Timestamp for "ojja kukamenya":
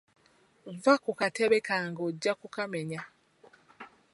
2.07-3.01